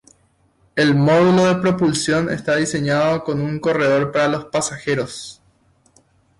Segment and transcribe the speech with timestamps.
[0.75, 5.43] El módulo de propulsión está diseñado con un corredor para los pasajeros.